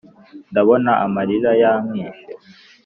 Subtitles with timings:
[0.51, 2.31] ndabona amarira yamwishe